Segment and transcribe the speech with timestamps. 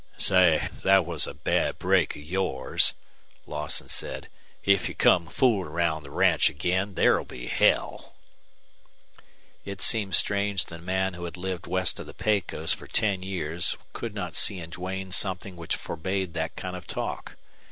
[0.17, 2.95] "Say, that was a bad break of yours,"
[3.45, 4.29] Lawson said.
[4.65, 8.15] "If you come fooling round the ranch again there'll be hell."
[9.63, 13.21] It seemed strange that a man who had lived west of the Pecos for ten
[13.21, 17.35] years could not see in Duane something which forbade that kind of talk.